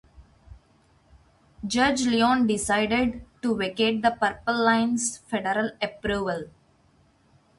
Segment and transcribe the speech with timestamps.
[1.67, 6.45] Judge Leon decided to vacate the Purple Line's federal approval.